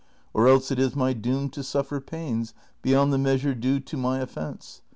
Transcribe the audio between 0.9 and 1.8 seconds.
my doom to